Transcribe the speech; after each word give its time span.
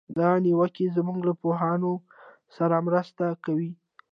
دا 0.17 0.29
نیوکې 0.45 0.85
زموږ 0.95 1.19
له 1.27 1.33
پوهانو 1.41 1.91
سره 2.55 2.75
مرسته 2.87 3.25
کوي. 3.45 3.71